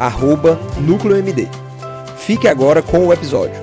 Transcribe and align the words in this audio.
arroba 0.00 0.56
NúcleoMD. 0.80 1.42
Fique 2.16 2.48
agora 2.48 2.82
com 2.82 3.06
o 3.06 3.12
episódio. 3.12 3.60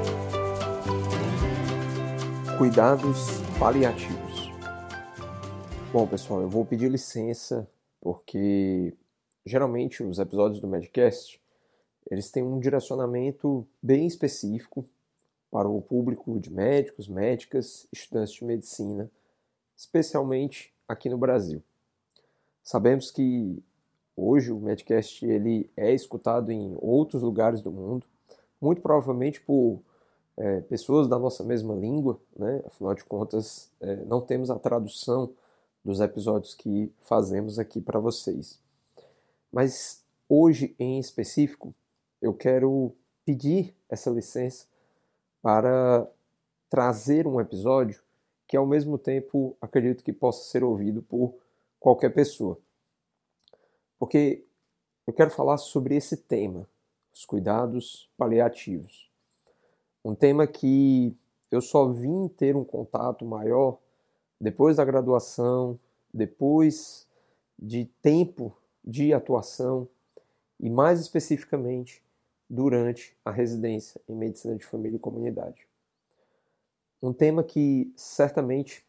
Cuidados 2.59 3.41
paliativos. 3.57 4.51
Bom, 5.91 6.05
pessoal, 6.05 6.41
eu 6.41 6.47
vou 6.47 6.63
pedir 6.63 6.91
licença 6.91 7.67
porque 7.99 8.93
geralmente 9.47 10.03
os 10.03 10.19
episódios 10.19 10.61
do 10.61 10.67
Medcast 10.67 11.41
eles 12.07 12.29
têm 12.29 12.43
um 12.43 12.59
direcionamento 12.59 13.67
bem 13.81 14.05
específico 14.05 14.87
para 15.49 15.67
o 15.67 15.81
público 15.81 16.39
de 16.39 16.53
médicos, 16.53 17.07
médicas, 17.07 17.87
estudantes 17.91 18.33
de 18.35 18.45
medicina, 18.45 19.09
especialmente 19.75 20.71
aqui 20.87 21.09
no 21.09 21.17
Brasil. 21.17 21.63
Sabemos 22.63 23.09
que 23.09 23.63
hoje 24.17 24.51
o 24.51 24.59
Medcast 24.59 25.23
ele 25.23 25.69
é 25.77 25.93
escutado 25.93 26.51
em 26.51 26.75
outros 26.81 27.21
lugares 27.21 27.61
do 27.61 27.71
mundo, 27.71 28.05
muito 28.59 28.81
provavelmente 28.81 29.39
por 29.39 29.79
é, 30.35 30.61
pessoas 30.61 31.07
da 31.07 31.17
nossa 31.17 31.43
mesma 31.43 31.75
língua, 31.75 32.19
né? 32.35 32.61
afinal 32.65 32.95
de 32.95 33.03
contas, 33.03 33.69
é, 33.79 33.95
não 34.05 34.19
temos 34.19 34.49
a 34.49 34.57
tradução 34.57 35.31
dos 35.85 35.99
episódios 36.01 36.53
que 36.53 36.91
fazemos 37.01 37.59
aqui 37.59 37.79
para 37.79 37.99
vocês. 37.99 38.59
Mas 39.51 40.03
hoje 40.27 40.75
em 40.77 40.99
específico, 40.99 41.73
eu 42.21 42.33
quero 42.33 42.93
pedir 43.23 43.73
essa 43.87 44.09
licença 44.09 44.65
para 45.41 46.07
trazer 46.69 47.25
um 47.27 47.39
episódio 47.39 48.01
que 48.47 48.57
ao 48.57 48.65
mesmo 48.65 48.97
tempo 48.97 49.55
acredito 49.61 50.03
que 50.03 50.13
possa 50.13 50.49
ser 50.49 50.63
ouvido 50.63 51.01
por 51.01 51.33
qualquer 51.79 52.13
pessoa. 52.13 52.57
Porque 53.99 54.43
eu 55.05 55.13
quero 55.13 55.29
falar 55.29 55.57
sobre 55.57 55.95
esse 55.95 56.17
tema, 56.17 56.67
os 57.13 57.25
cuidados 57.25 58.09
paliativos. 58.17 59.09
Um 60.03 60.13
tema 60.13 60.45
que 60.45 61.15
eu 61.51 61.61
só 61.61 61.87
vim 61.87 62.27
ter 62.27 62.55
um 62.55 62.63
contato 62.63 63.25
maior 63.25 63.79
depois 64.39 64.77
da 64.77 64.85
graduação, 64.85 65.79
depois 66.13 67.07
de 67.57 67.85
tempo 68.01 68.55
de 68.83 69.13
atuação 69.13 69.87
e 70.59 70.69
mais 70.69 70.99
especificamente 70.99 72.03
durante 72.49 73.15
a 73.25 73.31
residência 73.31 73.99
em 74.07 74.15
medicina 74.15 74.55
de 74.55 74.65
família 74.65 74.95
e 74.95 74.99
comunidade. 74.99 75.67
Um 77.01 77.13
tema 77.13 77.43
que 77.43 77.91
certamente 77.95 78.85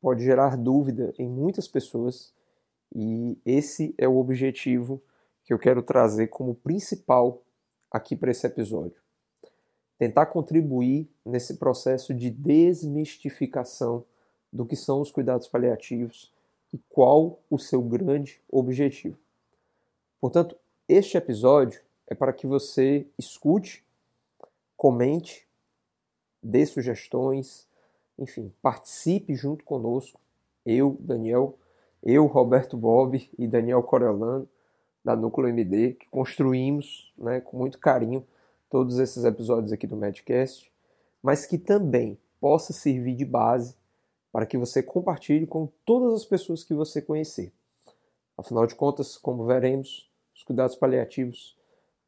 pode 0.00 0.24
gerar 0.24 0.56
dúvida 0.56 1.14
em 1.18 1.28
muitas 1.28 1.68
pessoas 1.68 2.32
e 2.94 3.36
esse 3.44 3.94
é 3.98 4.06
o 4.06 4.16
objetivo 4.16 5.02
que 5.44 5.52
eu 5.52 5.58
quero 5.58 5.82
trazer 5.82 6.28
como 6.28 6.54
principal 6.54 7.42
aqui 7.90 8.14
para 8.14 8.30
esse 8.30 8.46
episódio. 8.46 9.02
Tentar 9.98 10.26
contribuir 10.26 11.08
nesse 11.24 11.56
processo 11.56 12.14
de 12.14 12.30
desmistificação 12.30 14.04
do 14.52 14.64
que 14.64 14.76
são 14.76 15.00
os 15.00 15.10
cuidados 15.10 15.48
paliativos 15.48 16.32
e 16.72 16.78
qual 16.88 17.40
o 17.50 17.58
seu 17.58 17.82
grande 17.82 18.40
objetivo. 18.48 19.18
Portanto, 20.20 20.56
este 20.88 21.16
episódio 21.16 21.80
é 22.06 22.14
para 22.14 22.32
que 22.32 22.46
você 22.46 23.06
escute, 23.18 23.84
comente, 24.76 25.46
dê 26.42 26.64
sugestões, 26.66 27.66
enfim, 28.18 28.52
participe 28.62 29.34
junto 29.34 29.64
conosco, 29.64 30.20
eu, 30.64 30.96
Daniel, 31.00 31.58
eu, 32.04 32.26
Roberto 32.26 32.76
Bob 32.76 33.28
e 33.38 33.46
Daniel 33.48 33.82
Coriolano, 33.82 34.48
da 35.04 35.16
Núcleo 35.16 35.48
MD, 35.48 35.94
que 35.94 36.08
construímos 36.08 37.12
né, 37.18 37.40
com 37.40 37.56
muito 37.56 37.78
carinho 37.78 38.24
todos 38.70 38.98
esses 38.98 39.24
episódios 39.24 39.72
aqui 39.72 39.86
do 39.86 39.96
Medcast, 39.96 40.70
mas 41.22 41.46
que 41.46 41.58
também 41.58 42.18
possa 42.40 42.72
servir 42.72 43.14
de 43.14 43.24
base 43.24 43.74
para 44.30 44.46
que 44.46 44.58
você 44.58 44.82
compartilhe 44.82 45.46
com 45.46 45.68
todas 45.84 46.14
as 46.14 46.24
pessoas 46.24 46.62
que 46.62 46.74
você 46.74 47.00
conhecer. 47.00 47.52
Afinal 48.36 48.66
de 48.66 48.74
contas, 48.74 49.16
como 49.16 49.44
veremos, 49.44 50.10
os 50.34 50.42
cuidados 50.42 50.76
paliativos 50.76 51.56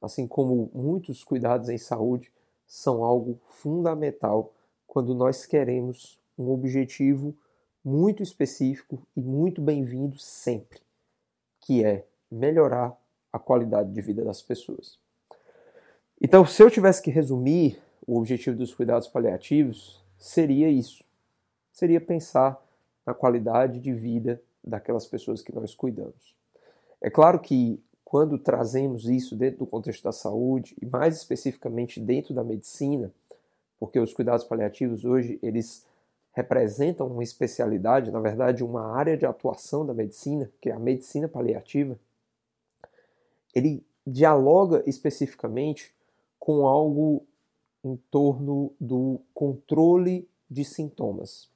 assim 0.01 0.27
como 0.27 0.71
muitos 0.75 1.25
cuidados 1.25 1.69
em 1.69 1.79
saúde, 1.79 2.31
são 2.67 3.05
algo 3.05 3.41
fundamental 3.45 4.53
quando 4.87 5.15
nós 5.15 5.47
queremos 5.47 6.19
um 6.39 6.51
objetivo 6.51 7.35
muito 7.87 8.21
específico 8.21 9.01
e 9.17 9.21
muito 9.21 9.63
bem-vindo 9.63 10.19
sempre, 10.19 10.81
que 11.61 11.85
é 11.85 12.05
melhorar 12.29 13.01
a 13.33 13.39
qualidade 13.39 13.93
de 13.93 14.01
vida 14.01 14.25
das 14.25 14.43
pessoas. 14.43 14.99
Então, 16.21 16.45
se 16.45 16.61
eu 16.61 16.69
tivesse 16.69 17.01
que 17.01 17.13
resumir 17.13 17.81
o 18.05 18.19
objetivo 18.19 18.57
dos 18.57 18.75
cuidados 18.75 19.07
paliativos, 19.07 20.03
seria 20.19 20.69
isso. 20.69 21.05
Seria 21.73 22.01
pensar 22.01 22.61
na 23.07 23.15
qualidade 23.15 23.79
de 23.79 23.93
vida 23.93 24.43
daquelas 24.65 25.07
pessoas 25.07 25.41
que 25.41 25.55
nós 25.55 25.73
cuidamos. 25.73 26.35
É 27.01 27.09
claro 27.09 27.39
que 27.39 27.81
quando 28.05 28.37
trazemos 28.37 29.09
isso 29.09 29.37
dentro 29.37 29.61
do 29.61 29.67
contexto 29.67 30.03
da 30.03 30.13
saúde 30.13 30.75
e 30.83 30.87
mais 30.87 31.17
especificamente 31.17 32.01
dentro 32.01 32.35
da 32.35 32.43
medicina, 32.43 33.13
porque 33.79 34.01
os 34.01 34.13
cuidados 34.13 34.45
paliativos 34.45 35.05
hoje 35.05 35.39
eles 35.41 35.87
representam 36.37 37.07
uma 37.07 37.23
especialidade, 37.23 38.11
na 38.11 38.21
verdade, 38.21 38.63
uma 38.63 38.95
área 38.95 39.17
de 39.17 39.25
atuação 39.25 39.87
da 39.87 39.95
medicina, 39.95 40.53
que 40.61 40.69
é 40.69 40.73
a 40.75 40.79
medicina 40.79 41.27
paliativa, 41.27 41.99
ele 43.55 43.83
dialoga 44.07 44.83
especificamente 44.87 45.95
com 46.39 46.67
algo 46.67 47.25
em 47.83 47.97
torno 48.11 48.71
do 48.79 49.19
controle 49.33 50.29
de 50.49 50.63
sintomas. 50.63 51.49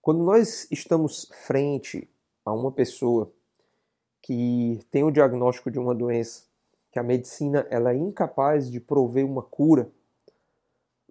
Quando 0.00 0.22
nós 0.22 0.68
estamos 0.70 1.28
frente 1.44 2.08
a 2.44 2.52
uma 2.52 2.70
pessoa 2.70 3.28
que 4.22 4.78
tem 4.88 5.02
o 5.02 5.10
diagnóstico 5.10 5.68
de 5.68 5.80
uma 5.80 5.96
doença 5.96 6.44
que 6.92 6.98
a 7.00 7.02
medicina 7.02 7.66
ela 7.70 7.92
é 7.92 7.96
incapaz 7.96 8.70
de 8.70 8.78
prover 8.78 9.26
uma 9.26 9.42
cura, 9.42 9.90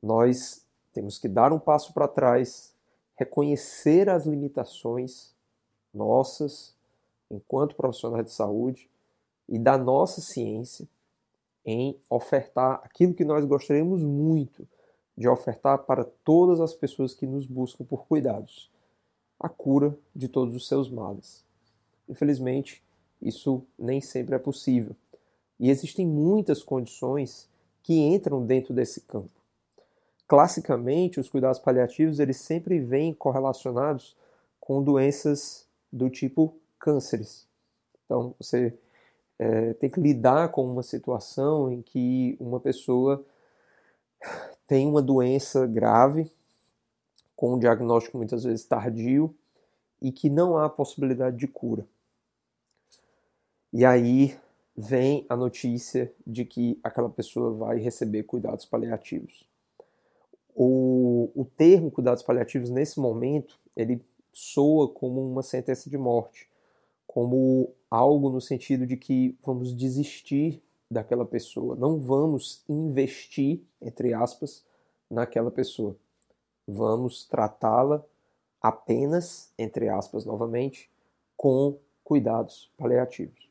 nós 0.02 0.66
temos 0.98 1.20
que 1.20 1.28
dar 1.28 1.54
um 1.54 1.60
passo 1.60 1.94
para 1.94 2.08
trás, 2.08 2.74
reconhecer 3.16 4.10
as 4.10 4.26
limitações 4.26 5.32
nossas 5.94 6.74
enquanto 7.30 7.76
profissionais 7.76 8.26
de 8.26 8.32
saúde 8.32 8.90
e 9.48 9.60
da 9.60 9.78
nossa 9.78 10.22
ciência 10.22 10.88
em 11.64 11.96
ofertar 12.10 12.82
aquilo 12.84 13.14
que 13.14 13.24
nós 13.24 13.46
gostaríamos 13.46 14.02
muito 14.02 14.68
de 15.16 15.28
ofertar 15.28 15.84
para 15.84 16.04
todas 16.04 16.60
as 16.60 16.74
pessoas 16.74 17.14
que 17.14 17.28
nos 17.28 17.46
buscam 17.46 17.86
por 17.86 18.08
cuidados, 18.08 18.68
a 19.40 19.48
cura 19.48 19.96
de 20.16 20.28
todos 20.28 20.56
os 20.56 20.68
seus 20.68 20.90
males. 20.90 21.46
Infelizmente, 22.10 22.84
isso 23.22 23.62
nem 23.78 24.02
sempre 24.02 24.34
é 24.34 24.40
possível. 24.40 24.96
E 25.60 25.70
existem 25.70 26.08
muitas 26.08 26.64
condições 26.64 27.48
que 27.84 27.94
entram 27.94 28.44
dentro 28.44 28.74
desse 28.74 29.02
campo. 29.02 29.37
Classicamente, 30.28 31.20
os 31.20 31.30
cuidados 31.30 31.60
paliativos 31.60 32.20
eles 32.20 32.38
sempre 32.38 32.80
vêm 32.80 33.14
correlacionados 33.14 34.16
com 34.60 34.84
doenças 34.84 35.66
do 35.92 36.10
tipo 36.10 36.54
cânceres. 36.78 37.48
Então, 38.06 38.36
você 38.38 38.78
é, 39.40 39.74
tem 39.74 39.90
que 39.90 40.00
lidar 40.00 40.50
com 40.50 40.66
uma 40.66 40.84
situação 40.84 41.72
em 41.72 41.82
que 41.82 42.36
uma 42.40 42.60
pessoa 42.60 43.24
tem 44.68 44.86
uma 44.86 45.02
doença 45.02 45.66
grave, 45.66 46.30
com 47.36 47.54
um 47.54 47.60
diagnóstico 47.60 48.18
muitas 48.18 48.44
vezes 48.44 48.66
tardio, 48.66 49.34
e 50.02 50.12
que 50.12 50.30
não 50.30 50.58
há 50.58 50.70
possibilidade 50.70 51.38
de 51.38 51.48
cura. 51.48 51.86
E 53.72 53.86
aí 53.86 54.38
vem 54.76 55.26
a 55.30 55.36
notícia 55.36 56.12
de 56.26 56.46
que 56.46 56.80
aquela 56.84 57.10
pessoa 57.10 57.54
vai 57.54 57.80
receber 57.80 58.24
cuidados 58.24 58.66
paliativos. 58.66 59.48
O, 60.60 61.30
o 61.36 61.46
termo 61.46 61.92
cuidados 61.92 62.24
paliativos, 62.24 62.72
nesse 62.72 63.00
momento, 63.00 63.60
ele 63.76 64.04
soa 64.34 64.90
como 64.92 65.22
uma 65.22 65.44
sentença 65.44 65.88
de 65.88 65.98
morte, 66.00 66.50
como 67.06 67.72
algo 67.92 68.32
no 68.32 68.42
sentido 68.42 68.88
de 68.88 68.98
que 68.98 69.38
vamos 69.46 69.72
desistir 69.72 70.62
daquela 70.90 71.26
pessoa, 71.26 71.76
não 71.76 72.00
vamos 72.00 72.64
investir, 72.68 73.62
entre 73.80 74.16
aspas, 74.16 74.66
naquela 75.10 75.52
pessoa. 75.52 75.96
Vamos 76.68 77.26
tratá-la 77.26 78.04
apenas, 78.62 79.54
entre 79.60 79.90
aspas, 79.90 80.26
novamente, 80.26 80.90
com 81.36 81.78
cuidados 82.04 82.72
paliativos. 82.78 83.48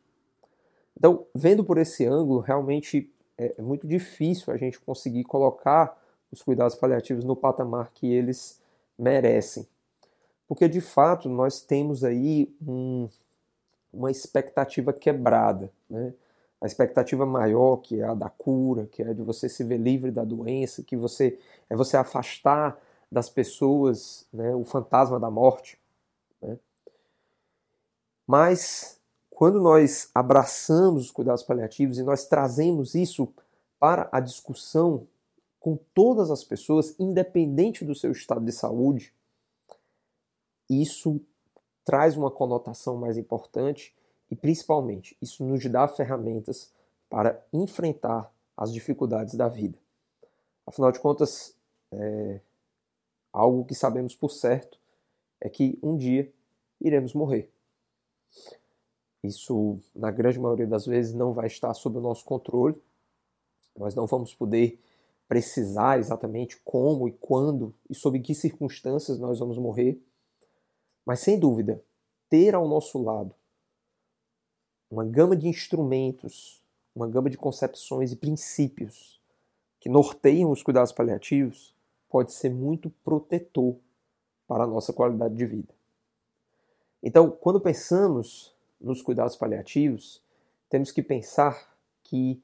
Então, 0.97 1.27
vendo 1.35 1.63
por 1.63 1.79
esse 1.79 2.05
ângulo, 2.05 2.41
realmente 2.41 3.13
é, 3.39 3.55
é 3.59 3.63
muito 3.63 3.87
difícil 3.87 4.53
a 4.53 4.57
gente 4.57 4.81
conseguir 4.81 5.25
colocar 5.25 6.03
os 6.37 6.43
cuidados 6.43 6.77
paliativos 6.77 7.25
no 7.25 7.35
patamar 7.35 7.91
que 7.95 8.07
eles 8.07 8.61
merecem. 8.99 9.67
Porque, 10.47 10.69
de 10.69 10.81
fato, 10.81 11.29
nós 11.29 11.61
temos 11.61 12.05
aí 12.05 12.55
um, 12.67 13.09
uma 13.93 14.11
expectativa 14.11 14.93
quebrada. 14.93 15.73
Né? 15.89 16.13
A 16.61 16.67
expectativa 16.67 17.27
maior, 17.27 17.79
que 17.79 18.01
é 18.01 18.05
a 18.05 18.15
da 18.15 18.29
cura, 18.29 18.87
que 18.87 19.03
é 19.03 19.13
de 19.13 19.23
você 19.23 19.49
se 19.49 19.65
ver 19.65 19.79
livre 19.79 20.11
da 20.11 20.25
doença, 20.25 20.83
que 20.83 20.97
você 20.97 21.39
é 21.69 21.75
você 21.75 21.97
afastar 21.97 22.79
das 23.11 23.29
pessoas 23.29 24.27
né, 24.33 24.55
o 24.55 24.65
fantasma 24.65 25.19
da 25.19 25.31
morte. 25.31 25.79
Né? 26.41 26.59
Mas 28.27 29.01
quando 29.31 29.61
nós 29.61 30.11
abraçamos 30.15 31.07
os 31.07 31.11
cuidados 31.11 31.43
paliativos 31.43 31.99
e 31.99 32.03
nós 32.03 32.27
trazemos 32.27 32.95
isso 32.95 33.33
para 33.79 34.09
a 34.13 34.21
discussão 34.21 35.07
com 35.67 35.77
todas 35.93 36.31
as 36.31 36.45
pessoas, 36.45 36.95
independente 36.97 37.85
do 37.85 37.93
seu 37.93 38.13
estado 38.13 38.45
de 38.45 38.53
saúde, 38.53 39.13
isso 40.71 41.21
traz 41.85 42.17
uma 42.17 42.31
conotação 42.31 42.97
mais 42.97 43.19
importante 43.19 43.93
e, 44.31 44.37
principalmente, 44.37 45.17
isso 45.21 45.45
nos 45.45 45.67
dá 45.67 45.89
ferramentas 45.89 46.73
para 47.11 47.45
enfrentar 47.53 48.33
as 48.57 48.73
dificuldades 48.73 49.35
da 49.35 49.49
vida. 49.49 49.77
Afinal 50.65 50.93
de 50.93 51.01
contas, 51.01 51.53
é, 51.91 52.41
algo 53.33 53.65
que 53.65 53.75
sabemos 53.75 54.15
por 54.15 54.31
certo 54.31 54.79
é 55.41 55.49
que 55.49 55.81
um 55.83 55.97
dia 55.97 56.33
iremos 56.81 57.13
morrer. 57.13 57.51
Isso, 59.21 59.81
na 59.93 60.13
grande 60.13 60.39
maioria 60.39 60.69
das 60.69 60.87
vezes, 60.87 61.13
não 61.13 61.33
vai 61.33 61.49
estar 61.49 61.75
sob 61.75 61.99
o 61.99 62.01
nosso 62.01 62.25
controle. 62.25 62.81
Nós 63.77 63.97
não 63.97 64.07
vamos 64.07 64.33
poder 64.33 64.81
precisar 65.29 65.99
exatamente 65.99 66.61
como 66.65 67.09
e 67.09 67.13
quando 67.13 67.75
e 67.91 67.95
sob 67.95 68.19
que 68.21 68.35
circunstâncias 68.35 69.19
nós 69.19 69.39
vamos 69.39 69.59
morrer. 69.59 70.01
Mas, 71.05 71.21
sem 71.21 71.39
dúvida, 71.39 71.83
ter 72.29 72.55
ao 72.55 72.69
nosso 72.69 73.03
lado 73.03 73.35
uma 74.91 75.05
gama 75.05 75.37
de 75.37 75.49
instrumentos, 75.49 76.63
uma 76.95 77.09
gama 77.09 77.29
de 77.29 77.37
concepções 77.37 78.13
e 78.13 78.17
princípios 78.17 79.21
que 79.81 79.89
norteiam 79.89 80.51
os 80.51 80.63
cuidados 80.63 80.93
paliativos 80.93 81.75
pode 82.09 82.33
ser 82.33 82.51
muito 82.51 82.91
protetor 83.05 83.77
para 84.47 84.65
a 84.65 84.67
nossa 84.67 84.93
qualidade 84.93 85.35
de 85.35 85.45
vida. 85.45 85.75
Então, 87.03 87.31
quando 87.31 87.61
pensamos 87.61 88.55
nos 88.81 89.03
cuidados 89.03 89.37
paliativos, 89.37 90.23
temos 90.69 90.91
que 90.91 91.03
pensar 91.03 91.77
que 92.03 92.41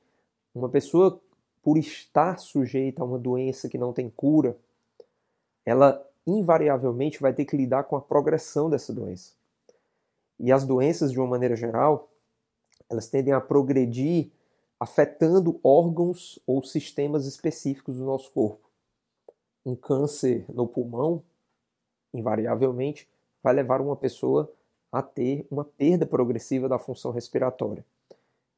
uma 0.55 0.69
pessoa, 0.69 1.21
por 1.63 1.79
estar 1.79 2.39
sujeita 2.39 3.03
a 3.03 3.05
uma 3.05 3.19
doença 3.19 3.69
que 3.69 3.79
não 3.79 3.93
tem 3.93 4.11
cura, 4.11 4.57
ela 5.65 6.05
invariavelmente 6.27 7.21
vai 7.21 7.33
ter 7.33 7.45
que 7.45 7.57
lidar 7.57 7.85
com 7.85 7.97
a 7.97 8.01
progressão 8.01 8.69
dessa 8.69 8.93
doença. 8.93 9.33
E 10.39 10.51
as 10.51 10.65
doenças, 10.65 11.13
de 11.13 11.19
uma 11.21 11.27
maneira 11.29 11.55
geral, 11.55 12.09
elas 12.91 13.09
tendem 13.09 13.33
a 13.33 13.41
progredir 13.41 14.31
afetando 14.79 15.61
órgãos 15.63 16.41
ou 16.45 16.63
sistemas 16.63 17.27
específicos 17.27 17.97
do 17.97 18.05
nosso 18.05 18.33
corpo. 18.33 18.69
Um 19.65 19.77
câncer 19.77 20.45
no 20.49 20.67
pulmão, 20.67 21.23
invariavelmente, 22.13 23.09
vai 23.41 23.55
levar 23.55 23.81
uma 23.81 23.95
pessoa 23.95 24.53
a 24.91 25.01
ter 25.01 25.47
uma 25.49 25.65
perda 25.65 26.05
progressiva 26.05 26.69
da 26.69 26.79
função 26.79 27.13
respiratória. 27.13 27.85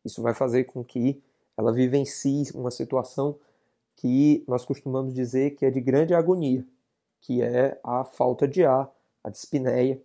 Isso 0.03 0.23
vai 0.23 0.33
fazer 0.33 0.65
com 0.65 0.83
que 0.83 1.23
ela 1.57 1.73
vivencie 1.73 2.51
uma 2.55 2.71
situação 2.71 3.39
que 3.97 4.45
nós 4.47 4.65
costumamos 4.65 5.15
dizer 5.15 5.53
que 5.57 5.65
é 5.65 5.71
de 5.71 5.81
grande 5.81 6.15
agonia, 6.15 6.65
que 7.21 7.43
é 7.43 7.79
a 7.83 8.05
falta 8.05 8.47
de 8.47 8.65
ar, 8.65 8.91
a 9.23 9.31
dispneia. 9.31 10.01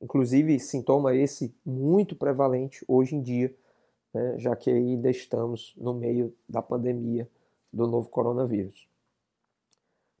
Inclusive, 0.00 0.58
sintoma 0.58 1.14
esse 1.14 1.54
muito 1.64 2.16
prevalente 2.16 2.84
hoje 2.88 3.14
em 3.14 3.22
dia, 3.22 3.54
né, 4.12 4.38
já 4.38 4.54
que 4.56 4.70
ainda 4.70 5.08
estamos 5.08 5.72
no 5.76 5.94
meio 5.94 6.34
da 6.48 6.60
pandemia 6.60 7.28
do 7.72 7.86
novo 7.86 8.08
coronavírus. 8.08 8.86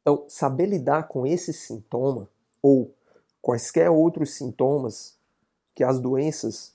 Então, 0.00 0.24
saber 0.28 0.66
lidar 0.66 1.08
com 1.08 1.26
esse 1.26 1.52
sintoma 1.52 2.28
ou 2.60 2.94
quaisquer 3.40 3.90
outros 3.90 4.34
sintomas 4.34 5.16
que 5.74 5.84
as 5.84 6.00
doenças 6.00 6.74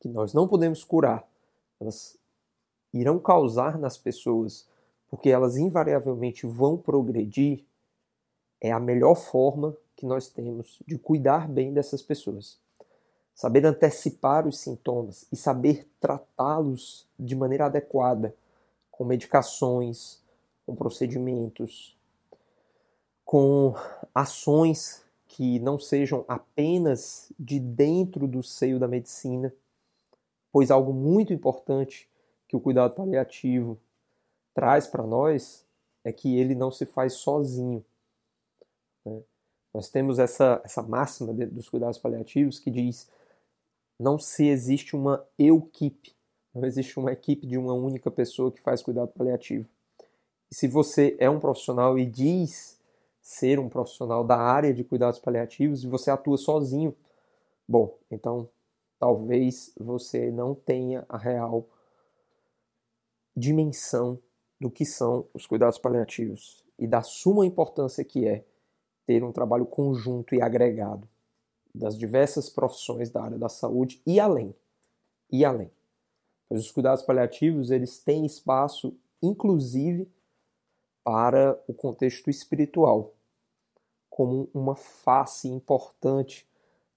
que 0.00 0.08
nós 0.08 0.32
não 0.32 0.46
podemos 0.46 0.84
curar, 0.84 1.26
elas 1.80 2.16
irão 2.94 3.18
causar 3.18 3.76
nas 3.76 3.98
pessoas, 3.98 4.66
porque 5.10 5.28
elas 5.28 5.56
invariavelmente 5.56 6.46
vão 6.46 6.76
progredir, 6.76 7.64
é 8.60 8.70
a 8.70 8.78
melhor 8.78 9.16
forma 9.16 9.76
que 9.96 10.06
nós 10.06 10.28
temos 10.28 10.78
de 10.86 10.96
cuidar 10.96 11.48
bem 11.48 11.72
dessas 11.72 12.02
pessoas. 12.02 12.58
Saber 13.34 13.66
antecipar 13.66 14.46
os 14.46 14.60
sintomas 14.60 15.26
e 15.32 15.36
saber 15.36 15.88
tratá-los 16.00 17.06
de 17.18 17.34
maneira 17.34 17.66
adequada, 17.66 18.34
com 18.92 19.04
medicações, 19.04 20.20
com 20.64 20.76
procedimentos, 20.76 21.96
com 23.24 23.74
ações 24.14 25.04
que 25.26 25.58
não 25.58 25.80
sejam 25.80 26.24
apenas 26.28 27.32
de 27.36 27.58
dentro 27.58 28.28
do 28.28 28.40
seio 28.40 28.78
da 28.78 28.86
medicina, 28.86 29.52
pois 30.52 30.70
algo 30.70 30.92
muito 30.92 31.32
importante 31.32 32.08
que 32.54 32.56
o 32.56 32.60
cuidado 32.60 32.94
paliativo 32.94 33.76
traz 34.54 34.86
para 34.86 35.02
nós 35.02 35.66
é 36.04 36.12
que 36.12 36.38
ele 36.38 36.54
não 36.54 36.70
se 36.70 36.86
faz 36.86 37.14
sozinho. 37.14 37.84
Né? 39.04 39.20
Nós 39.72 39.88
temos 39.88 40.20
essa, 40.20 40.62
essa 40.64 40.80
máxima 40.80 41.32
dos 41.32 41.68
cuidados 41.68 41.98
paliativos 41.98 42.60
que 42.60 42.70
diz 42.70 43.10
não 43.98 44.20
se 44.20 44.46
existe 44.46 44.94
uma 44.94 45.26
equipe, 45.36 46.14
não 46.54 46.64
existe 46.64 46.96
uma 46.96 47.10
equipe 47.10 47.44
de 47.44 47.58
uma 47.58 47.72
única 47.72 48.08
pessoa 48.08 48.52
que 48.52 48.60
faz 48.60 48.82
cuidado 48.82 49.08
paliativo. 49.08 49.68
E 50.48 50.54
se 50.54 50.68
você 50.68 51.16
é 51.18 51.28
um 51.28 51.40
profissional 51.40 51.98
e 51.98 52.06
diz 52.06 52.78
ser 53.20 53.58
um 53.58 53.68
profissional 53.68 54.22
da 54.22 54.36
área 54.36 54.72
de 54.72 54.84
cuidados 54.84 55.18
paliativos 55.18 55.82
e 55.82 55.88
você 55.88 56.08
atua 56.08 56.36
sozinho, 56.36 56.94
bom, 57.66 57.98
então 58.08 58.48
talvez 58.96 59.72
você 59.76 60.30
não 60.30 60.54
tenha 60.54 61.04
a 61.08 61.18
real 61.18 61.66
dimensão 63.36 64.18
do 64.60 64.70
que 64.70 64.84
são 64.84 65.26
os 65.34 65.46
cuidados 65.46 65.78
paliativos 65.78 66.64
e 66.78 66.86
da 66.86 67.02
suma 67.02 67.44
importância 67.44 68.04
que 68.04 68.26
é 68.26 68.44
ter 69.06 69.22
um 69.22 69.32
trabalho 69.32 69.66
conjunto 69.66 70.34
e 70.34 70.40
agregado 70.40 71.08
das 71.74 71.98
diversas 71.98 72.48
profissões 72.48 73.10
da 73.10 73.22
área 73.22 73.38
da 73.38 73.48
saúde 73.48 74.00
e 74.06 74.20
além. 74.20 74.54
E 75.30 75.44
além. 75.44 75.70
Pois 76.48 76.60
os 76.62 76.70
cuidados 76.70 77.02
paliativos, 77.02 77.70
eles 77.70 77.98
têm 77.98 78.24
espaço 78.24 78.96
inclusive 79.22 80.10
para 81.02 81.60
o 81.66 81.74
contexto 81.74 82.30
espiritual, 82.30 83.12
como 84.08 84.48
uma 84.54 84.76
face 84.76 85.48
importante 85.48 86.46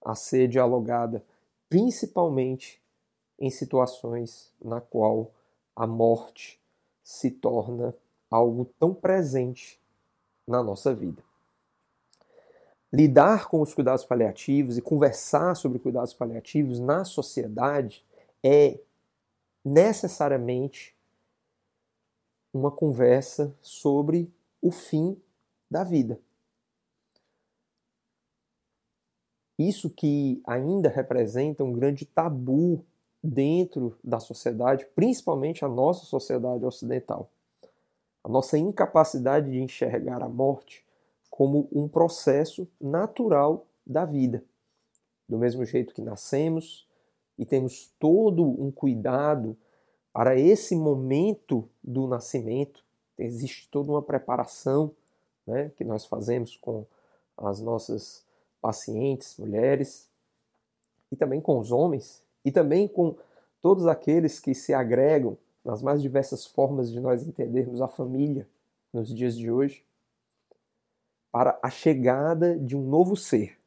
a 0.03 0.15
ser 0.15 0.47
dialogada, 0.47 1.25
principalmente 1.69 2.81
em 3.39 3.49
situações 3.49 4.51
na 4.63 4.79
qual 4.79 5.31
a 5.77 5.85
morte 5.85 6.59
se 7.03 7.29
torna 7.29 7.95
algo 8.31 8.65
tão 8.79 8.95
presente 8.95 9.79
na 10.45 10.63
nossa 10.63 10.93
vida. 10.93 11.23
Lidar 12.91 13.47
com 13.47 13.61
os 13.61 13.75
cuidados 13.75 14.03
paliativos 14.03 14.77
e 14.77 14.81
conversar 14.81 15.55
sobre 15.55 15.77
cuidados 15.77 16.15
paliativos 16.15 16.79
na 16.79 17.05
sociedade 17.05 18.03
é 18.43 18.79
necessariamente 19.63 20.95
uma 22.51 22.71
conversa 22.71 23.55
sobre 23.61 24.33
o 24.59 24.71
fim 24.71 25.21
da 25.69 25.83
vida. 25.83 26.19
Isso 29.59 29.91
que 29.91 30.41
ainda 30.43 30.89
representa 30.89 31.63
um 31.63 31.73
grande 31.73 32.05
tabu 32.05 32.83
dentro 33.23 33.97
da 34.03 34.19
sociedade, 34.19 34.85
principalmente 34.95 35.65
a 35.65 35.67
nossa 35.67 36.05
sociedade 36.05 36.63
ocidental. 36.65 37.29
A 38.23 38.29
nossa 38.29 38.57
incapacidade 38.57 39.51
de 39.51 39.59
enxergar 39.59 40.21
a 40.21 40.29
morte 40.29 40.85
como 41.29 41.67
um 41.71 41.87
processo 41.87 42.67
natural 42.79 43.65
da 43.85 44.05
vida. 44.05 44.43
Do 45.27 45.37
mesmo 45.37 45.65
jeito 45.65 45.93
que 45.93 46.01
nascemos 46.01 46.87
e 47.37 47.45
temos 47.45 47.91
todo 47.99 48.43
um 48.43 48.71
cuidado 48.71 49.55
para 50.11 50.37
esse 50.39 50.75
momento 50.75 51.69
do 51.83 52.07
nascimento, 52.07 52.83
existe 53.17 53.69
toda 53.69 53.91
uma 53.91 54.01
preparação 54.01 54.91
né, 55.45 55.71
que 55.77 55.83
nós 55.83 56.05
fazemos 56.05 56.55
com 56.57 56.85
as 57.37 57.61
nossas 57.61 58.25
pacientes, 58.59 59.37
mulheres, 59.37 60.09
e 61.11 61.15
também 61.15 61.39
com 61.39 61.59
os 61.59 61.71
homens, 61.71 62.23
e 62.47 62.51
também 62.51 62.87
com 62.87 63.13
todos 63.61 63.87
aqueles 63.87 64.39
que 64.39 64.55
se 64.55 64.73
agregam 64.73 65.37
nas 65.65 65.81
mais 65.81 66.01
diversas 66.01 66.45
formas 66.45 66.89
de 66.89 66.97
nós 66.97 67.27
entendermos 67.27 67.81
a 67.81 67.89
família 67.89 68.47
nos 68.93 69.13
dias 69.13 69.35
de 69.35 69.51
hoje, 69.51 69.83
para 71.29 71.59
a 71.61 71.69
chegada 71.69 72.57
de 72.57 72.73
um 72.73 72.87
novo 72.87 73.17
ser. 73.17 73.59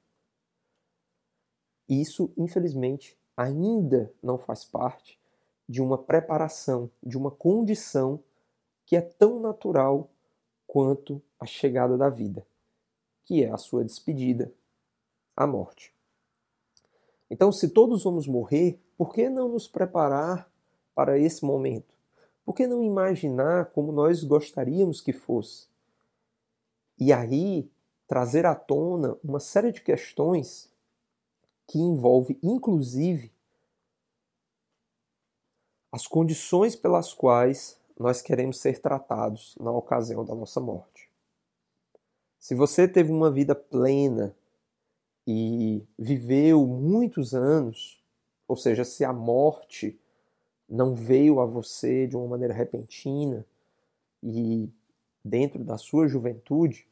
Isso, 1.87 2.33
infelizmente, 2.39 3.19
ainda 3.37 4.11
não 4.23 4.39
faz 4.39 4.65
parte 4.65 5.21
de 5.69 5.83
uma 5.83 5.99
preparação, 5.99 6.91
de 7.03 7.19
uma 7.19 7.31
condição 7.31 8.19
que 8.87 8.97
é 8.97 9.03
tão 9.03 9.41
natural 9.41 10.09
quanto 10.67 11.21
a 11.39 11.45
chegada 11.45 11.99
da 11.99 12.09
vida, 12.09 12.47
que 13.27 13.45
é 13.45 13.51
a 13.51 13.59
sua 13.59 13.85
despedida, 13.85 14.51
a 15.37 15.47
morte. 15.47 15.93
Então, 17.31 17.53
se 17.53 17.69
todos 17.69 18.03
vamos 18.03 18.27
morrer, 18.27 18.81
por 18.99 19.15
que 19.15 19.29
não 19.29 19.49
nos 19.49 19.69
preparar 19.69 20.51
para 20.95 21.19
esse 21.19 21.45
momento? 21.45 21.95
Por 22.45 22.55
que 22.55 22.67
não 22.67 22.83
imaginar 22.83 23.67
como 23.67 23.93
nós 23.93 24.25
gostaríamos 24.25 25.01
que 25.01 25.13
fosse? 25.13 25.69
E 26.99 27.13
aí 27.13 27.71
trazer 28.09 28.45
à 28.45 28.57
tona 28.57 29.17
uma 29.23 29.39
série 29.39 29.71
de 29.71 29.81
questões 29.81 30.69
que 31.67 31.79
envolve 31.79 32.37
inclusive 32.43 33.33
as 35.93 36.07
condições 36.07 36.75
pelas 36.75 37.15
quais 37.15 37.79
nós 37.99 38.21
queremos 38.21 38.59
ser 38.59 38.81
tratados 38.81 39.57
na 39.61 39.71
ocasião 39.71 40.25
da 40.25 40.35
nossa 40.35 40.61
morte. 40.61 41.09
Se 42.39 42.55
você 42.55 42.89
teve 42.89 43.13
uma 43.13 43.31
vida 43.31 43.55
plena 43.55 44.35
e 45.33 45.87
viveu 45.97 46.67
muitos 46.67 47.35
anos, 47.35 48.03
ou 48.49 48.57
seja, 48.57 48.85
se 48.85 49.05
a 49.05 49.13
morte 49.13 49.97
não 50.69 50.93
veio 50.93 51.39
a 51.39 51.47
você 51.47 52.05
de 52.09 52.17
uma 52.17 52.27
maneira 52.27 52.53
repentina 52.53 53.47
e 54.21 54.69
dentro 55.25 55.63
da 55.63 55.79
sua 55.79 56.09
juventude, 56.09 56.85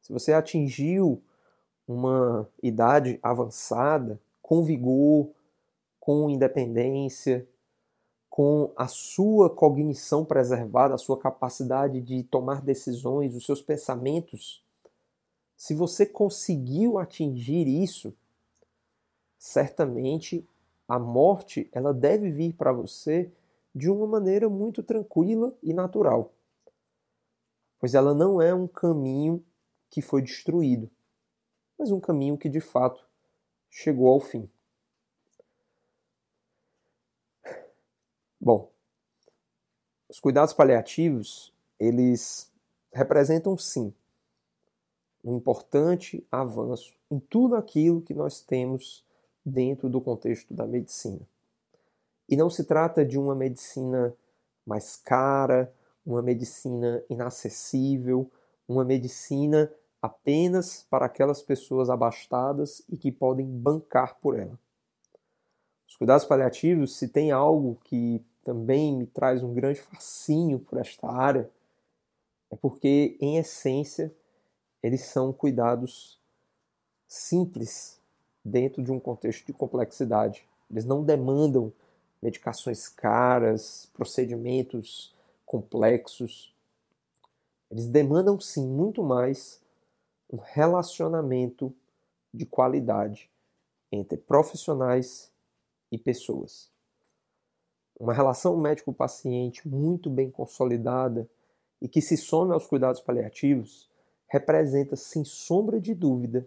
se 0.00 0.10
você 0.10 0.32
atingiu 0.32 1.22
uma 1.86 2.48
idade 2.62 3.18
avançada, 3.22 4.18
com 4.40 4.62
vigor, 4.62 5.28
com 6.00 6.30
independência, 6.30 7.46
com 8.30 8.72
a 8.74 8.88
sua 8.88 9.50
cognição 9.50 10.24
preservada, 10.24 10.94
a 10.94 10.98
sua 10.98 11.18
capacidade 11.18 12.00
de 12.00 12.22
tomar 12.22 12.62
decisões, 12.62 13.34
os 13.34 13.44
seus 13.44 13.60
pensamentos 13.60 14.63
se 15.64 15.74
você 15.74 16.04
conseguiu 16.04 16.98
atingir 16.98 17.66
isso, 17.66 18.14
certamente 19.38 20.46
a 20.86 20.98
morte 20.98 21.70
ela 21.72 21.94
deve 21.94 22.30
vir 22.30 22.52
para 22.52 22.70
você 22.70 23.32
de 23.74 23.88
uma 23.88 24.06
maneira 24.06 24.46
muito 24.50 24.82
tranquila 24.82 25.56
e 25.62 25.72
natural. 25.72 26.34
Pois 27.78 27.94
ela 27.94 28.12
não 28.12 28.42
é 28.42 28.54
um 28.54 28.68
caminho 28.68 29.42
que 29.88 30.02
foi 30.02 30.20
destruído, 30.20 30.90
mas 31.78 31.90
um 31.90 31.98
caminho 31.98 32.36
que 32.36 32.50
de 32.50 32.60
fato 32.60 33.08
chegou 33.70 34.08
ao 34.10 34.20
fim. 34.20 34.46
Bom, 38.38 38.70
os 40.10 40.20
cuidados 40.20 40.52
paliativos, 40.52 41.54
eles 41.80 42.52
representam 42.92 43.56
sim 43.56 43.94
um 45.24 45.36
importante 45.36 46.24
avanço 46.30 46.92
em 47.10 47.18
tudo 47.18 47.56
aquilo 47.56 48.02
que 48.02 48.12
nós 48.12 48.40
temos 48.42 49.02
dentro 49.44 49.88
do 49.88 50.00
contexto 50.00 50.52
da 50.52 50.66
medicina. 50.66 51.20
E 52.28 52.36
não 52.36 52.50
se 52.50 52.64
trata 52.64 53.04
de 53.04 53.18
uma 53.18 53.34
medicina 53.34 54.14
mais 54.66 54.96
cara, 54.96 55.72
uma 56.04 56.22
medicina 56.22 57.02
inacessível, 57.08 58.30
uma 58.68 58.84
medicina 58.84 59.72
apenas 60.00 60.86
para 60.90 61.06
aquelas 61.06 61.40
pessoas 61.42 61.88
abastadas 61.88 62.82
e 62.90 62.96
que 62.96 63.10
podem 63.10 63.46
bancar 63.46 64.18
por 64.20 64.38
ela. 64.38 64.58
Os 65.88 65.96
cuidados 65.96 66.26
paliativos, 66.26 66.96
se 66.96 67.08
tem 67.08 67.30
algo 67.30 67.78
que 67.84 68.22
também 68.42 68.94
me 68.94 69.06
traz 69.06 69.42
um 69.42 69.54
grande 69.54 69.80
fascínio 69.80 70.58
por 70.58 70.78
esta 70.78 71.08
área, 71.08 71.50
é 72.50 72.56
porque, 72.56 73.16
em 73.20 73.38
essência, 73.38 74.14
eles 74.84 75.00
são 75.00 75.32
cuidados 75.32 76.20
simples 77.08 77.98
dentro 78.44 78.82
de 78.82 78.92
um 78.92 79.00
contexto 79.00 79.46
de 79.46 79.52
complexidade. 79.54 80.46
Eles 80.70 80.84
não 80.84 81.02
demandam 81.02 81.72
medicações 82.20 82.86
caras, 82.86 83.88
procedimentos 83.94 85.14
complexos. 85.46 86.54
Eles 87.70 87.86
demandam 87.86 88.38
sim 88.38 88.68
muito 88.68 89.02
mais 89.02 89.58
um 90.30 90.36
relacionamento 90.36 91.74
de 92.32 92.44
qualidade 92.44 93.30
entre 93.90 94.18
profissionais 94.18 95.32
e 95.90 95.96
pessoas. 95.96 96.70
Uma 97.98 98.12
relação 98.12 98.54
médico-paciente 98.58 99.66
muito 99.66 100.10
bem 100.10 100.30
consolidada 100.30 101.26
e 101.80 101.88
que 101.88 102.02
se 102.02 102.18
some 102.18 102.52
aos 102.52 102.66
cuidados 102.66 103.00
paliativos 103.00 103.88
representa, 104.34 104.96
sem 104.96 105.24
sombra 105.24 105.80
de 105.80 105.94
dúvida, 105.94 106.44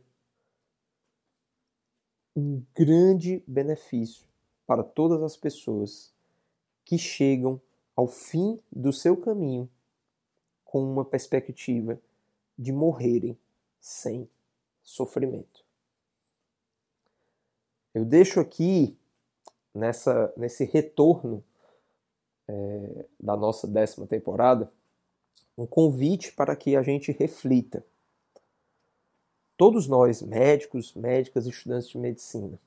um 2.35 2.61
grande 2.75 3.41
benefício 3.47 4.27
para 4.65 4.83
todas 4.83 5.23
as 5.23 5.37
pessoas 5.37 6.13
que 6.83 6.97
chegam 6.97 7.61
ao 7.95 8.05
fim 8.05 8.59
do 8.69 8.91
seu 8.91 9.15
caminho 9.15 9.69
com 10.65 10.83
uma 10.83 11.05
perspectiva 11.05 11.97
de 12.59 12.73
morrerem 12.73 13.37
sem 13.79 14.29
sofrimento. 14.83 15.63
Eu 17.93 18.03
deixo 18.03 18.41
aqui 18.41 18.97
nessa 19.73 20.33
nesse 20.35 20.65
retorno 20.65 21.41
é, 22.49 23.05
da 23.17 23.37
nossa 23.37 23.65
décima 23.65 24.05
temporada 24.05 24.69
um 25.57 25.65
convite 25.65 26.31
para 26.33 26.55
que 26.55 26.75
a 26.75 26.83
gente 26.83 27.11
reflita. 27.11 27.85
Todos 29.57 29.87
nós, 29.87 30.21
médicos, 30.21 30.93
médicas, 30.93 31.47
estudantes 31.47 31.89
de 31.89 31.97
medicina, 31.97 32.59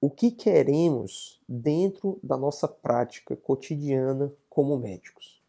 o 0.00 0.10
que 0.10 0.30
queremos 0.30 1.40
dentro 1.48 2.18
da 2.22 2.36
nossa 2.36 2.66
prática 2.66 3.36
cotidiana 3.36 4.32
como 4.48 4.76
médicos? 4.76 5.40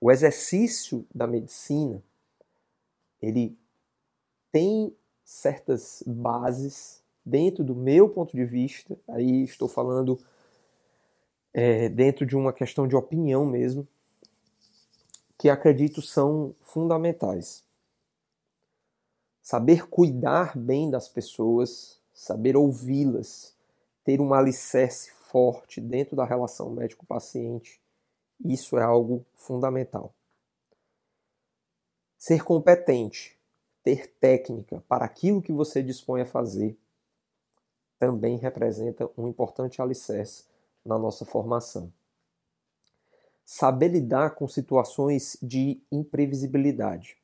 O 0.00 0.10
exercício 0.10 1.06
da 1.14 1.26
medicina, 1.26 2.02
ele 3.20 3.56
tem 4.50 4.94
certas 5.24 6.02
bases 6.06 7.02
dentro 7.24 7.62
do 7.62 7.74
meu 7.74 8.08
ponto 8.08 8.36
de 8.36 8.44
vista, 8.44 8.98
aí 9.08 9.44
estou 9.44 9.68
falando 9.68 10.18
é, 11.54 11.88
dentro 11.88 12.26
de 12.26 12.36
uma 12.36 12.52
questão 12.52 12.88
de 12.88 12.96
opinião 12.96 13.46
mesmo, 13.46 13.86
que 15.42 15.50
acredito 15.50 16.00
são 16.00 16.54
fundamentais. 16.60 17.64
Saber 19.42 19.88
cuidar 19.88 20.56
bem 20.56 20.88
das 20.88 21.08
pessoas, 21.08 22.00
saber 22.14 22.56
ouvi-las, 22.56 23.52
ter 24.04 24.20
um 24.20 24.34
alicerce 24.34 25.10
forte 25.10 25.80
dentro 25.80 26.14
da 26.14 26.24
relação 26.24 26.70
médico-paciente, 26.70 27.82
isso 28.44 28.78
é 28.78 28.84
algo 28.84 29.26
fundamental. 29.34 30.14
Ser 32.16 32.44
competente, 32.44 33.36
ter 33.82 34.14
técnica 34.20 34.84
para 34.86 35.04
aquilo 35.04 35.42
que 35.42 35.50
você 35.50 35.82
dispõe 35.82 36.20
a 36.20 36.26
fazer, 36.26 36.78
também 37.98 38.36
representa 38.36 39.10
um 39.18 39.26
importante 39.26 39.82
alicerce 39.82 40.44
na 40.84 40.96
nossa 40.96 41.24
formação 41.24 41.92
saber 43.44 43.88
lidar 43.88 44.34
com 44.34 44.46
situações 44.48 45.36
de 45.42 45.80
imprevisibilidade. 45.90 47.16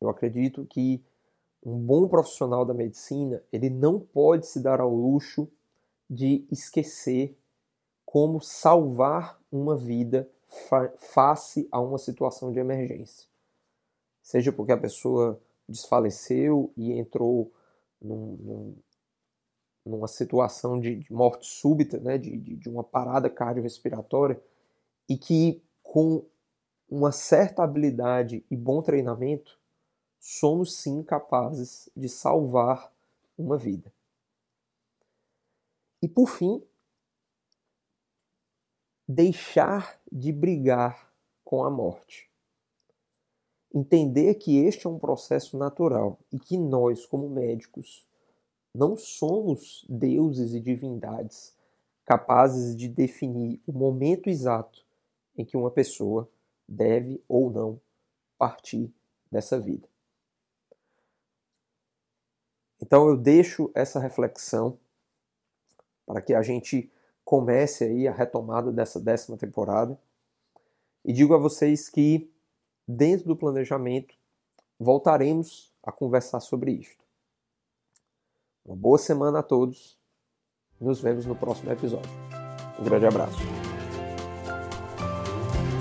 Eu 0.00 0.08
acredito 0.08 0.64
que 0.66 1.02
um 1.64 1.78
bom 1.78 2.06
profissional 2.06 2.64
da 2.64 2.74
medicina, 2.74 3.42
ele 3.52 3.70
não 3.70 3.98
pode 3.98 4.46
se 4.46 4.60
dar 4.60 4.80
ao 4.80 4.94
luxo 4.94 5.48
de 6.08 6.46
esquecer 6.50 7.36
como 8.04 8.40
salvar 8.40 9.40
uma 9.50 9.76
vida 9.76 10.28
face 10.98 11.66
a 11.72 11.80
uma 11.80 11.98
situação 11.98 12.52
de 12.52 12.58
emergência. 12.58 13.26
Seja 14.22 14.52
porque 14.52 14.72
a 14.72 14.76
pessoa 14.76 15.40
desfaleceu 15.68 16.70
e 16.76 16.92
entrou 16.92 17.50
num, 18.00 18.36
num, 18.40 18.74
numa 19.84 20.06
situação 20.06 20.78
de, 20.78 20.96
de 20.96 21.12
morte 21.12 21.46
súbita, 21.46 21.98
né, 21.98 22.18
de, 22.18 22.36
de, 22.36 22.56
de 22.56 22.68
uma 22.68 22.84
parada 22.84 23.28
cardiorrespiratória, 23.28 24.40
e 25.08 25.16
que 25.16 25.62
com 25.82 26.24
uma 26.88 27.12
certa 27.12 27.62
habilidade 27.62 28.44
e 28.50 28.56
bom 28.56 28.82
treinamento, 28.82 29.58
somos 30.18 30.76
sim 30.76 31.02
capazes 31.02 31.88
de 31.96 32.08
salvar 32.08 32.92
uma 33.36 33.58
vida. 33.58 33.92
E 36.02 36.08
por 36.08 36.28
fim, 36.28 36.62
deixar 39.08 40.00
de 40.10 40.32
brigar 40.32 41.12
com 41.44 41.64
a 41.64 41.70
morte. 41.70 42.30
Entender 43.72 44.34
que 44.34 44.58
este 44.58 44.86
é 44.86 44.90
um 44.90 44.98
processo 44.98 45.58
natural 45.58 46.18
e 46.32 46.38
que 46.38 46.56
nós, 46.56 47.04
como 47.04 47.28
médicos, 47.28 48.06
não 48.74 48.96
somos 48.96 49.84
deuses 49.88 50.54
e 50.54 50.60
divindades 50.60 51.54
capazes 52.04 52.76
de 52.76 52.88
definir 52.88 53.60
o 53.66 53.72
momento 53.72 54.28
exato 54.28 54.83
em 55.36 55.44
que 55.44 55.56
uma 55.56 55.70
pessoa 55.70 56.28
deve 56.68 57.22
ou 57.28 57.50
não 57.50 57.80
partir 58.38 58.92
dessa 59.30 59.58
vida. 59.58 59.88
Então 62.80 63.08
eu 63.08 63.16
deixo 63.16 63.70
essa 63.74 63.98
reflexão 63.98 64.78
para 66.06 66.20
que 66.20 66.34
a 66.34 66.42
gente 66.42 66.90
comece 67.24 67.84
aí 67.84 68.06
a 68.06 68.12
retomada 68.12 68.70
dessa 68.70 69.00
décima 69.00 69.36
temporada 69.36 69.98
e 71.04 71.12
digo 71.12 71.34
a 71.34 71.38
vocês 71.38 71.88
que 71.88 72.30
dentro 72.86 73.26
do 73.26 73.36
planejamento 73.36 74.14
voltaremos 74.78 75.72
a 75.82 75.90
conversar 75.90 76.40
sobre 76.40 76.72
isto. 76.72 77.02
Uma 78.64 78.76
boa 78.76 78.98
semana 78.98 79.40
a 79.40 79.42
todos. 79.42 79.98
Nos 80.80 81.00
vemos 81.00 81.24
no 81.26 81.36
próximo 81.36 81.70
episódio. 81.70 82.10
Um 82.78 82.84
grande 82.84 83.06
abraço. 83.06 83.63